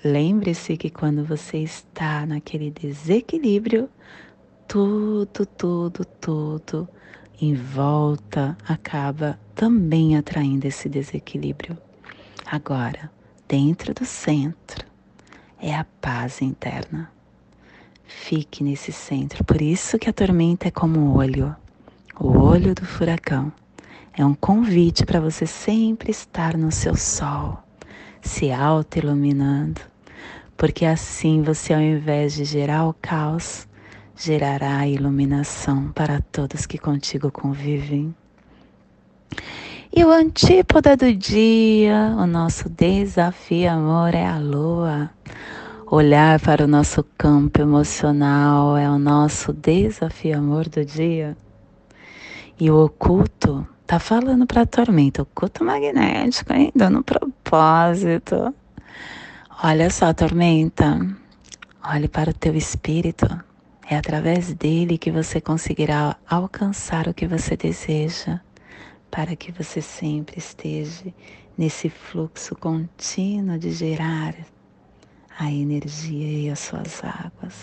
Lembre-se 0.03 0.75
que 0.75 0.89
quando 0.89 1.23
você 1.23 1.59
está 1.59 2.25
naquele 2.25 2.69
desequilíbrio, 2.69 3.89
tudo, 4.67 5.45
tudo, 5.45 6.03
tudo 6.19 6.89
em 7.41 7.55
volta 7.55 8.57
acaba 8.67 9.39
também 9.55 10.17
atraindo 10.17 10.65
esse 10.65 10.89
desequilíbrio. 10.89 11.77
Agora, 12.45 13.09
dentro 13.47 13.93
do 13.93 14.03
centro, 14.03 14.85
é 15.57 15.73
a 15.73 15.85
paz 16.01 16.41
interna. 16.41 17.09
Fique 18.03 18.61
nesse 18.61 18.91
centro. 18.91 19.41
Por 19.45 19.61
isso 19.61 19.97
que 19.97 20.09
a 20.09 20.13
tormenta 20.13 20.67
é 20.67 20.71
como 20.71 20.99
o 20.99 21.15
olho, 21.15 21.55
o 22.19 22.37
olho 22.39 22.75
do 22.75 22.85
furacão. 22.85 23.53
É 24.11 24.25
um 24.25 24.35
convite 24.35 25.05
para 25.05 25.21
você 25.21 25.45
sempre 25.45 26.11
estar 26.11 26.57
no 26.57 26.73
seu 26.73 26.95
sol, 26.95 27.63
se 28.21 28.51
auto-iluminando, 28.51 29.92
porque 30.57 30.85
assim 30.85 31.41
você, 31.41 31.73
ao 31.73 31.81
invés 31.81 32.33
de 32.33 32.45
gerar 32.45 32.87
o 32.87 32.93
caos, 32.93 33.67
gerará 34.15 34.77
a 34.77 34.87
iluminação 34.87 35.91
para 35.91 36.21
todos 36.31 36.65
que 36.65 36.77
contigo 36.77 37.31
convivem. 37.31 38.15
E 39.95 40.03
o 40.03 40.11
antípoda 40.11 40.97
do 40.97 41.13
dia, 41.13 42.15
o 42.17 42.25
nosso 42.25 42.67
desafio, 42.69 43.71
amor, 43.71 44.15
é 44.15 44.25
a 44.25 44.39
lua. 44.39 45.11
Olhar 45.85 46.39
para 46.39 46.63
o 46.63 46.67
nosso 46.67 47.03
campo 47.15 47.61
emocional 47.61 48.75
é 48.75 48.89
o 48.89 48.97
nosso 48.97 49.53
desafio, 49.53 50.39
amor 50.39 50.67
do 50.67 50.83
dia. 50.83 51.37
E 52.59 52.71
o 52.71 52.85
oculto 52.85 53.67
tá 53.85 53.99
falando 53.99 54.47
para 54.47 54.61
a 54.61 54.65
tormenta, 54.65 55.21
oculto 55.21 55.63
magnético, 55.63 56.53
hein? 56.53 56.71
Dando 56.75 57.03
propósito. 57.03 58.53
Olha 59.65 59.89
só, 59.89 60.13
tormenta. 60.13 60.99
Olhe 61.81 62.09
para 62.09 62.31
o 62.31 62.33
teu 62.33 62.53
espírito. 62.53 63.25
É 63.89 63.95
através 63.95 64.53
dele 64.53 64.97
que 64.97 65.09
você 65.09 65.39
conseguirá 65.39 66.17
alcançar 66.29 67.07
o 67.07 67.13
que 67.13 67.25
você 67.25 67.55
deseja 67.55 68.41
para 69.09 69.37
que 69.37 69.53
você 69.53 69.81
sempre 69.81 70.37
esteja 70.37 71.05
nesse 71.57 71.87
fluxo 71.87 72.57
contínuo 72.57 73.57
de 73.57 73.71
gerar 73.71 74.35
a 75.39 75.49
energia 75.49 76.39
e 76.39 76.49
as 76.49 76.59
suas 76.59 77.01
águas. 77.01 77.55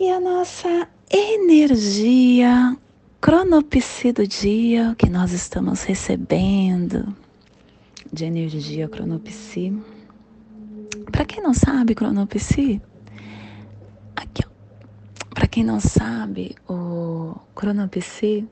E 0.00 0.10
a 0.10 0.18
nossa 0.18 0.88
energia 1.10 2.74
cronopsi 3.20 4.12
do 4.12 4.26
dia 4.26 4.94
que 4.96 5.10
nós 5.10 5.32
estamos 5.32 5.82
recebendo 5.82 7.14
de 8.14 8.24
energia 8.24 8.88
cronopsi. 8.88 9.76
Para 11.10 11.24
quem 11.24 11.42
não 11.42 11.52
sabe, 11.52 11.94
cronopsi, 11.94 12.80
aqui 14.14 14.42
ó, 14.46 15.34
para 15.34 15.48
quem 15.48 15.64
não 15.64 15.80
sabe, 15.80 16.54
o 16.68 17.34
cronopc 17.56 18.46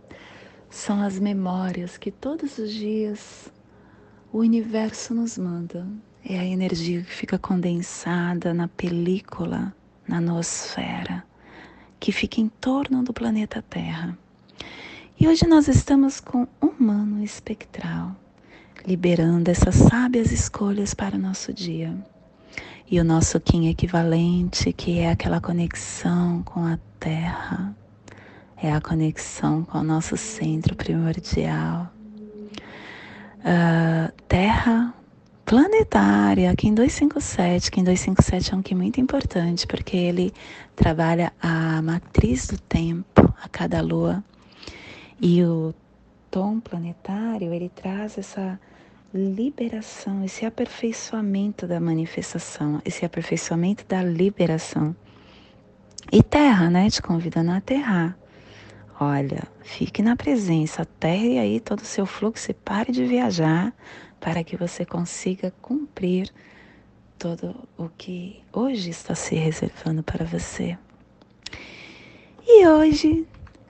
são 0.69 1.01
as 1.01 1.19
memórias 1.19 1.97
que 1.97 2.11
todos 2.11 2.59
os 2.59 2.73
dias 2.73 3.53
o 4.33 4.39
universo 4.39 5.15
nos 5.15 5.39
manda. 5.39 5.87
É 6.25 6.39
a 6.39 6.45
energia 6.45 7.03
que 7.03 7.13
fica 7.13 7.39
condensada 7.39 8.53
na 8.53 8.67
película, 8.67 9.75
na 10.09 10.21
noosfera, 10.21 11.25
que 12.01 12.11
fica 12.11 12.41
em 12.41 12.49
torno 12.49 13.03
do 13.03 13.13
planeta 13.13 13.63
Terra. 13.63 14.19
E 15.19 15.29
hoje 15.29 15.47
nós 15.47 15.69
estamos 15.69 16.19
com 16.19 16.49
humano 16.61 17.23
espectral, 17.23 18.17
liberando 18.87 19.51
essas 19.51 19.75
sábias 19.75 20.33
escolhas 20.33 20.95
para 20.95 21.17
o 21.17 21.19
nosso 21.19 21.53
dia 21.53 21.95
e 22.93 23.01
o 23.01 23.05
nosso 23.05 23.41
Kim 23.41 23.69
equivalente, 23.69 24.71
que 24.71 24.99
é 24.99 25.11
aquela 25.11 25.41
conexão 25.41 26.43
com 26.43 26.61
a 26.61 26.79
Terra, 27.01 27.75
é 28.63 28.71
a 28.71 28.83
conexão 28.83 29.65
com 29.65 29.79
o 29.79 29.83
nosso 29.83 30.15
centro 30.17 30.77
primordial. 30.77 31.91
Uh, 33.39 34.13
terra, 34.29 34.95
planetário, 35.45 36.51
aqui 36.51 36.69
em 36.69 36.75
257, 36.75 37.71
que 37.71 37.81
em 37.81 37.85
257 37.85 38.53
é 38.53 38.57
um 38.57 38.63
que 38.63 38.75
muito 38.75 39.01
importante, 39.01 39.67
porque 39.67 39.97
ele 39.97 40.33
trabalha 40.77 41.33
a 41.41 41.81
matriz 41.81 42.47
do 42.47 42.59
tempo 42.59 43.35
a 43.43 43.49
cada 43.49 43.81
lua. 43.81 44.23
E 45.19 45.43
o 45.43 45.75
tom 46.31 46.61
planetário, 46.61 47.55
ele 47.55 47.71
traz 47.71 48.19
essa 48.19 48.61
liberação, 49.15 50.25
esse 50.25 50.47
aperfeiçoamento 50.47 51.67
da 51.67 51.79
manifestação, 51.79 52.81
esse 52.85 53.05
aperfeiçoamento 53.05 53.85
da 53.87 54.03
liberação. 54.03 54.97
E 56.11 56.23
terra, 56.23 56.71
né? 56.71 56.89
Te 56.89 57.03
convidando 57.03 57.51
a 57.51 57.57
aterrar. 57.57 58.17
Olha, 58.99 59.43
fique 59.63 60.03
na 60.03 60.17
presença, 60.17 60.83
aterre 60.83 61.39
aí 61.39 61.61
todo 61.61 61.81
o 61.81 61.85
seu 61.85 62.07
fluxo 62.07 62.51
e 62.51 62.55
pare 62.55 62.93
de 62.93 63.05
viajar 63.05 63.73
para 64.21 64.45
que 64.45 64.57
você 64.57 64.85
consiga 64.85 65.53
cumprir 65.61 66.31
todo 67.19 67.69
o 67.77 67.89
que 67.89 68.43
hoje 68.53 68.91
está 68.91 69.15
se 69.15 69.35
reservando 69.35 70.03
para 70.03 70.25
você. 70.25 70.79
E 72.47 72.67
hoje 72.67 73.27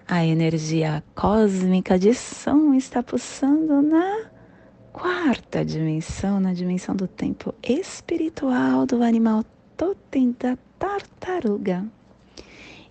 a 0.07 0.25
energia 0.25 1.03
cósmica 1.15 1.99
de 1.99 2.13
som 2.15 2.75
está 2.75 3.03
pulsando 3.03 3.81
na 3.81 4.32
quarta 4.93 5.65
dimensão, 5.65 6.39
na 6.39 6.53
dimensão 6.53 6.95
do 6.95 7.09
tempo 7.09 7.55
espiritual 7.63 8.85
do 8.85 9.03
animal 9.03 9.45
totem 9.77 10.37
da 10.39 10.57
tartaruga. 10.79 11.87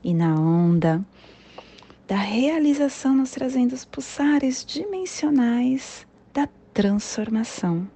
E 0.04 0.14
na 0.14 0.34
onda 0.36 1.06
da 2.08 2.18
realização, 2.18 3.16
nos 3.16 3.32
trazendo 3.32 3.74
os 3.74 3.86
pulsares 3.86 4.66
dimensionais 4.66 6.06
da 6.34 6.48
transformação, 6.74 7.88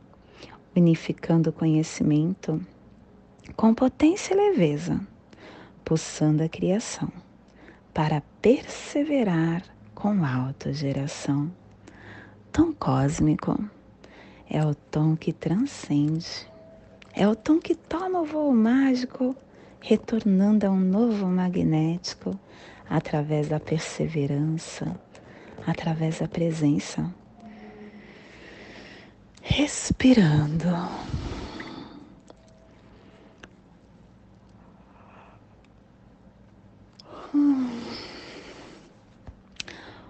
unificando 0.75 1.49
o 1.49 1.53
conhecimento 1.53 2.61
com 3.55 3.73
potência 3.73 4.33
e 4.33 4.37
leveza, 4.37 4.99
pulsando 5.83 6.43
a 6.43 6.49
criação, 6.49 7.11
para 7.93 8.21
perseverar 8.41 9.63
com 9.93 10.23
autogeração. 10.23 11.51
Tom 12.51 12.71
cósmico 12.71 13.57
é 14.49 14.63
o 14.63 14.75
tom 14.75 15.15
que 15.15 15.33
transcende, 15.33 16.47
é 17.13 17.27
o 17.27 17.35
tom 17.35 17.59
que 17.59 17.75
toma 17.75 18.21
o 18.21 18.25
voo 18.25 18.53
mágico, 18.53 19.35
retornando 19.79 20.65
a 20.65 20.69
um 20.69 20.79
novo 20.79 21.27
magnético 21.27 22.37
através 22.89 23.47
da 23.47 23.59
perseverança, 23.59 24.99
através 25.65 26.19
da 26.19 26.27
presença. 26.27 27.13
Respirando. 29.41 30.67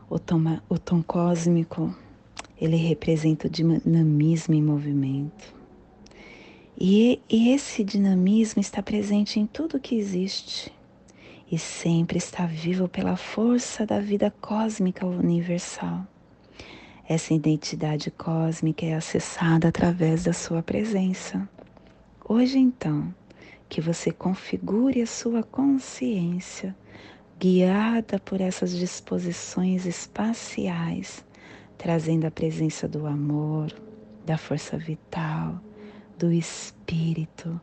O 0.10 0.20
tom, 0.20 0.60
o 0.70 0.80
tom 0.80 1.04
cósmico 1.04 1.94
ele 2.60 2.76
representa 2.78 3.48
o 3.48 3.50
dinamismo 3.50 4.54
em 4.54 4.62
movimento. 4.62 5.54
E, 6.78 7.22
e 7.30 7.50
esse 7.50 7.84
dinamismo 7.84 8.62
está 8.62 8.82
presente 8.82 9.40
em 9.40 9.46
tudo 9.46 9.80
que 9.80 9.96
existe 9.96 10.74
e 11.50 11.58
sempre 11.58 12.18
está 12.18 12.46
vivo 12.46 12.88
pela 12.88 13.16
força 13.16 13.86
da 13.86 14.00
vida 14.00 14.34
cósmica 14.42 15.06
universal. 15.06 16.06
Essa 17.08 17.34
identidade 17.34 18.10
cósmica 18.10 18.86
é 18.86 18.96
acessada 18.96 19.68
através 19.68 20.24
da 20.24 20.34
sua 20.34 20.64
presença. 20.64 21.48
Hoje, 22.28 22.58
então, 22.58 23.14
que 23.70 23.80
você 23.80 24.12
configure 24.12 25.02
a 25.02 25.08
sua 25.08 25.44
consciência, 25.44 26.76
guiada 27.40 28.20
por 28.20 28.42
essas 28.42 28.76
disposições 28.76 29.86
espaciais 29.86 31.24
trazendo 31.78 32.26
a 32.26 32.32
presença 32.32 32.88
do 32.88 33.06
amor, 33.06 33.74
da 34.26 34.38
força 34.38 34.78
vital, 34.78 35.62
do 36.18 36.32
espírito, 36.32 37.60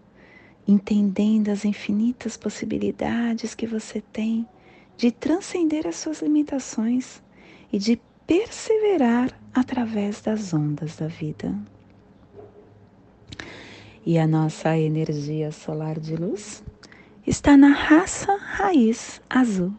entendendo 0.66 1.48
as 1.48 1.64
infinitas 1.64 2.36
possibilidades 2.36 3.54
que 3.54 3.66
você 3.66 4.00
tem 4.12 4.46
de 4.96 5.10
transcender 5.10 5.86
as 5.86 5.96
suas 5.96 6.22
limitações 6.22 7.22
e 7.72 7.78
de 7.78 8.00
perseverar 8.26 9.36
através 9.52 10.20
das 10.20 10.54
ondas 10.54 10.96
da 10.96 11.08
vida. 11.08 11.54
E 14.04 14.18
a 14.18 14.26
nossa 14.26 14.76
energia 14.76 15.50
solar 15.52 15.98
de 15.98 16.16
luz 16.16 16.62
está 17.26 17.56
na 17.56 17.68
raça 17.68 18.36
raiz 18.36 19.20
azul 19.28 19.72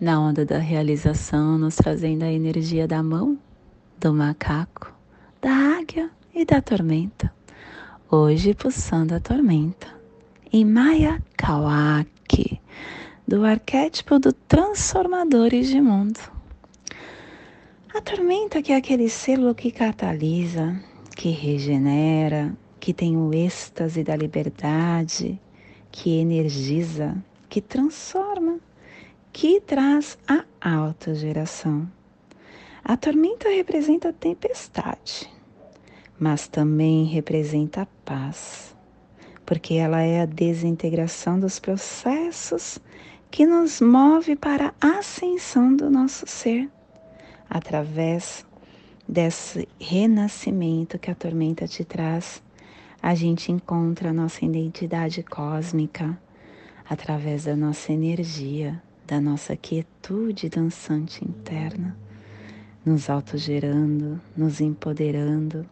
na 0.00 0.18
onda 0.18 0.46
da 0.46 0.58
realização, 0.58 1.58
nos 1.58 1.76
trazendo 1.76 2.24
a 2.24 2.32
energia 2.32 2.88
da 2.88 3.02
mão, 3.02 3.38
do 3.98 4.14
macaco, 4.14 4.94
da 5.42 5.50
águia 5.50 6.10
e 6.34 6.42
da 6.44 6.62
tormenta. 6.62 7.30
Hoje 8.10 8.54
pulsando 8.54 9.14
a 9.14 9.20
tormenta. 9.20 9.86
Em 10.50 10.64
Maya 10.64 11.22
Kawaki, 11.36 12.58
do 13.28 13.44
arquétipo 13.44 14.18
do 14.18 14.32
transformadores 14.32 15.68
de 15.68 15.80
mundo. 15.80 16.18
A 17.94 18.00
tormenta 18.00 18.62
que 18.62 18.72
é 18.72 18.76
aquele 18.76 19.08
selo 19.10 19.54
que 19.54 19.70
catalisa, 19.70 20.80
que 21.14 21.28
regenera, 21.28 22.56
que 22.80 22.94
tem 22.94 23.16
o 23.18 23.34
êxtase 23.34 24.02
da 24.02 24.16
liberdade, 24.16 25.38
que 25.92 26.18
energiza, 26.18 27.22
que 27.48 27.60
transforma 27.60 28.58
que 29.32 29.60
traz 29.60 30.18
a 30.26 30.44
alta 30.60 31.14
geração. 31.14 31.90
A 32.84 32.96
tormenta 32.96 33.48
representa 33.48 34.08
a 34.08 34.12
tempestade, 34.12 35.30
mas 36.18 36.48
também 36.48 37.04
representa 37.04 37.82
a 37.82 37.86
paz, 38.04 38.74
porque 39.46 39.74
ela 39.74 40.02
é 40.02 40.22
a 40.22 40.26
desintegração 40.26 41.38
dos 41.38 41.58
processos 41.58 42.78
que 43.30 43.46
nos 43.46 43.80
move 43.80 44.34
para 44.34 44.74
a 44.80 44.98
ascensão 44.98 45.74
do 45.74 45.88
nosso 45.88 46.26
ser, 46.26 46.68
através 47.48 48.44
desse 49.08 49.68
renascimento 49.78 50.98
que 50.98 51.10
a 51.10 51.14
tormenta 51.14 51.66
te 51.68 51.84
traz. 51.84 52.42
A 53.02 53.14
gente 53.14 53.52
encontra 53.52 54.10
a 54.10 54.12
nossa 54.12 54.44
identidade 54.44 55.22
cósmica 55.22 56.20
através 56.88 57.44
da 57.44 57.56
nossa 57.56 57.92
energia, 57.92 58.82
da 59.10 59.20
nossa 59.20 59.56
quietude 59.56 60.48
dançante 60.48 61.24
interna, 61.24 61.98
nos 62.86 63.10
autogerando, 63.10 64.20
nos 64.36 64.60
empoderando, 64.60 65.68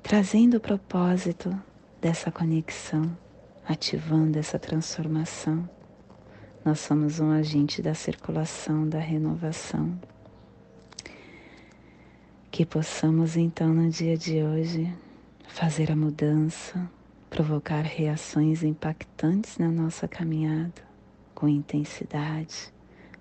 trazendo 0.00 0.58
o 0.58 0.60
propósito 0.60 1.52
dessa 2.00 2.30
conexão, 2.30 3.18
ativando 3.66 4.38
essa 4.38 4.60
transformação. 4.60 5.68
Nós 6.64 6.78
somos 6.78 7.18
um 7.18 7.32
agente 7.32 7.82
da 7.82 7.94
circulação, 7.94 8.88
da 8.88 9.00
renovação. 9.00 10.00
Que 12.48 12.64
possamos 12.64 13.36
então 13.36 13.74
no 13.74 13.90
dia 13.90 14.16
de 14.16 14.40
hoje 14.40 14.88
fazer 15.48 15.90
a 15.90 15.96
mudança, 15.96 16.88
provocar 17.28 17.82
reações 17.82 18.62
impactantes 18.62 19.58
na 19.58 19.68
nossa 19.68 20.06
caminhada 20.06 20.83
com 21.44 21.48
intensidade, 21.48 22.72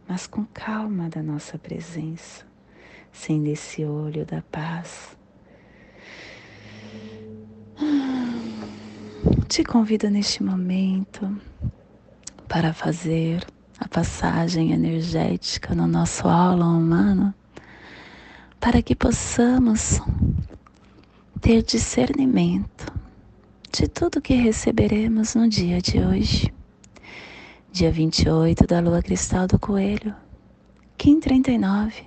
mas 0.07 0.25
com 0.27 0.45
calma 0.45 1.09
da 1.09 1.21
nossa 1.21 1.59
presença, 1.59 2.45
sendo 3.11 3.47
esse 3.47 3.83
olho 3.83 4.25
da 4.25 4.41
paz. 4.43 5.17
Te 9.49 9.61
convido 9.65 10.09
neste 10.09 10.41
momento 10.41 11.37
para 12.47 12.73
fazer 12.73 13.45
a 13.77 13.89
passagem 13.89 14.71
energética 14.71 15.75
no 15.75 15.85
nosso 15.85 16.25
aula 16.25 16.65
humano, 16.65 17.33
para 18.57 18.81
que 18.81 18.95
possamos 18.95 19.99
ter 21.41 21.61
discernimento 21.61 22.85
de 23.69 23.89
tudo 23.89 24.21
que 24.21 24.35
receberemos 24.35 25.35
no 25.35 25.49
dia 25.49 25.81
de 25.81 25.99
hoje 25.99 26.62
dia 27.73 27.91
28 27.91 28.67
da 28.67 28.79
lua 28.79 29.01
cristal 29.01 29.47
do 29.47 29.57
coelho, 29.57 30.15
Kim 30.95 31.19
39, 31.19 32.03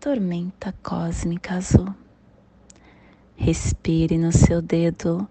tormenta 0.00 0.74
cósmica 0.82 1.56
azul. 1.56 1.94
Respire 3.36 4.16
no 4.16 4.32
seu 4.32 4.62
dedo 4.62 5.28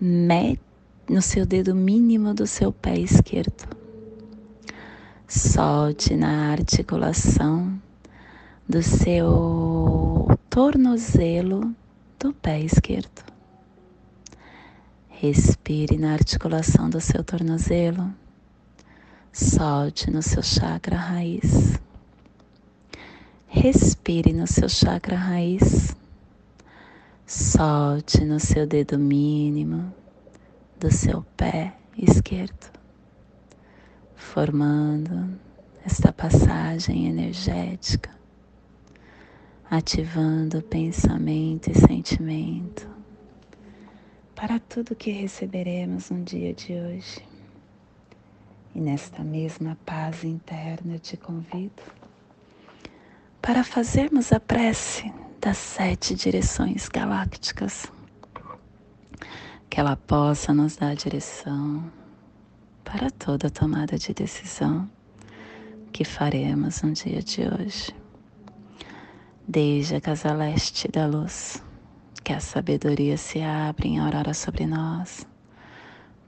no 0.00 1.20
seu 1.20 1.44
dedo 1.44 1.74
mínimo 1.74 2.32
do 2.32 2.46
seu 2.46 2.72
pé 2.72 2.98
esquerdo. 2.98 3.68
Solte 5.28 6.16
na 6.16 6.50
articulação 6.50 7.78
do 8.66 8.82
seu 8.82 10.26
tornozelo 10.48 11.76
do 12.18 12.32
pé 12.32 12.60
esquerdo. 12.60 13.26
Respire 15.10 15.98
na 15.98 16.14
articulação 16.14 16.88
do 16.88 16.98
seu 16.98 17.22
tornozelo. 17.22 18.10
Solte 19.32 20.10
no 20.10 20.22
seu 20.22 20.42
chakra 20.42 20.96
raiz. 20.96 21.78
Respire 23.46 24.32
no 24.32 24.44
seu 24.44 24.68
chakra 24.68 25.16
raiz. 25.16 25.96
Solte 27.24 28.24
no 28.24 28.40
seu 28.40 28.66
dedo 28.66 28.98
mínimo 28.98 29.94
do 30.80 30.92
seu 30.92 31.22
pé 31.36 31.76
esquerdo, 31.96 32.72
formando 34.16 35.38
esta 35.86 36.12
passagem 36.12 37.06
energética, 37.06 38.10
ativando 39.70 40.60
pensamento 40.60 41.70
e 41.70 41.74
sentimento 41.78 42.88
para 44.34 44.58
tudo 44.58 44.96
que 44.96 45.12
receberemos 45.12 46.10
no 46.10 46.24
dia 46.24 46.52
de 46.52 46.72
hoje. 46.72 47.29
E 48.74 48.80
nesta 48.80 49.22
mesma 49.22 49.76
paz 49.84 50.22
interna 50.24 50.94
eu 50.94 51.00
te 51.00 51.16
convido 51.16 51.82
para 53.42 53.64
fazermos 53.64 54.32
a 54.32 54.38
prece 54.38 55.12
das 55.40 55.56
sete 55.56 56.14
direções 56.14 56.88
galácticas, 56.88 57.90
que 59.68 59.80
ela 59.80 59.96
possa 59.96 60.52
nos 60.52 60.76
dar 60.76 60.94
direção 60.94 61.90
para 62.84 63.10
toda 63.10 63.50
tomada 63.50 63.98
de 63.98 64.12
decisão 64.12 64.88
que 65.92 66.04
faremos 66.04 66.82
no 66.82 66.92
dia 66.92 67.22
de 67.22 67.42
hoje. 67.42 67.94
Desde 69.48 69.96
a 69.96 70.00
casa 70.00 70.32
leste 70.32 70.86
da 70.86 71.06
luz 71.06 71.62
que 72.22 72.32
a 72.32 72.40
sabedoria 72.40 73.16
se 73.16 73.40
abra 73.40 73.86
em 73.86 73.98
aurora 73.98 74.34
sobre 74.34 74.66
nós, 74.66 75.26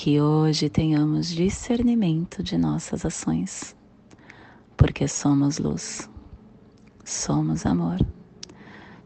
Que 0.00 0.20
hoje 0.20 0.70
tenhamos 0.70 1.26
discernimento 1.26 2.40
de 2.40 2.56
nossas 2.56 3.04
ações, 3.04 3.74
porque 4.76 5.08
somos 5.08 5.58
luz, 5.58 6.08
somos 7.04 7.66
amor, 7.66 7.98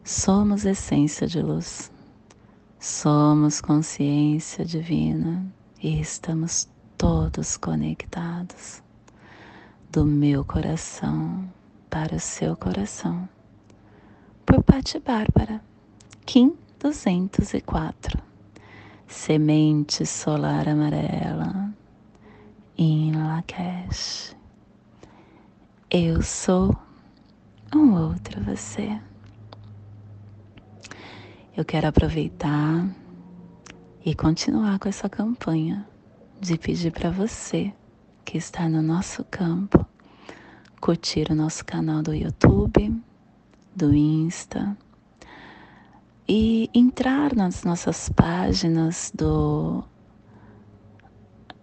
somos 0.03 0.65
essência 0.65 1.25
de 1.25 1.41
luz, 1.41 1.91
somos 2.79 3.59
consciência 3.59 4.63
divina 4.63 5.43
e 5.81 5.99
estamos 5.99 6.69
todos 6.95 7.57
conectados 7.57 8.83
do 9.91 10.05
meu 10.05 10.45
coração 10.45 11.51
para 11.89 12.17
o 12.17 12.19
seu 12.19 12.55
coração. 12.55 13.27
Por 14.45 14.61
Patti 14.61 14.99
Bárbara, 14.99 15.59
Kim 16.23 16.55
204. 16.79 18.32
Semente 19.15 20.05
solar 20.07 20.67
amarela 20.67 21.71
em 22.75 23.13
Lakesh. 23.15 24.35
Eu 25.89 26.21
sou 26.23 26.75
um 27.73 27.93
outro 27.93 28.43
você. 28.43 28.99
Eu 31.55 31.63
quero 31.63 31.87
aproveitar 31.87 32.89
e 34.03 34.15
continuar 34.15 34.79
com 34.79 34.89
essa 34.89 35.07
campanha 35.07 35.87
de 36.41 36.57
pedir 36.57 36.91
para 36.91 37.11
você 37.11 37.71
que 38.25 38.37
está 38.39 38.67
no 38.67 38.81
nosso 38.81 39.23
campo, 39.25 39.85
curtir 40.81 41.31
o 41.31 41.35
nosso 41.35 41.63
canal 41.63 42.01
do 42.01 42.15
YouTube, 42.15 42.99
do 43.75 43.93
Insta 43.93 44.75
e 46.27 46.69
entrar 46.73 47.35
nas 47.35 47.63
nossas 47.63 48.09
páginas 48.09 49.11
do 49.13 49.83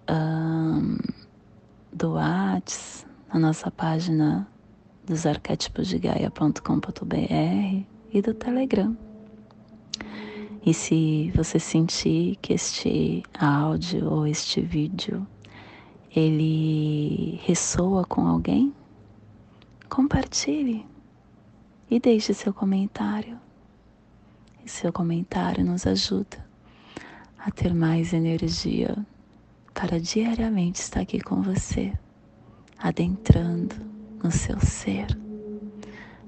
um, 0.09 0.99
do 1.93 2.13
Whats, 2.13 3.07
na 3.33 3.41
nossa 3.41 3.71
página 3.71 4.47
dos 5.05 5.27
arquétipos 5.27 5.89
de 5.89 5.99
Gaia.com.br 5.99 7.85
e 8.13 8.23
do 8.23 8.35
Telegram. 8.35 8.97
E 10.65 10.75
se 10.75 11.33
você 11.35 11.59
sentir 11.59 12.37
que 12.37 12.53
este 12.53 13.23
áudio 13.39 14.13
ou 14.13 14.27
este 14.27 14.61
vídeo 14.61 15.27
ele 16.15 17.41
ressoa 17.45 18.05
com 18.05 18.27
alguém, 18.27 18.75
compartilhe 19.89 20.85
e 21.91 21.99
deixe 21.99 22.35
seu 22.35 22.53
comentário. 22.53 23.39
Seu 24.71 24.93
comentário 24.93 25.65
nos 25.65 25.85
ajuda 25.85 26.39
a 27.37 27.51
ter 27.51 27.75
mais 27.75 28.13
energia 28.13 28.97
para 29.75 30.01
diariamente 30.01 30.81
estar 30.81 31.01
aqui 31.01 31.21
com 31.21 31.43
você, 31.43 31.93
adentrando 32.79 33.75
no 34.23 34.31
seu 34.31 34.59
ser. 34.61 35.09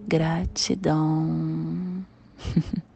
Gratidão. 0.07 2.05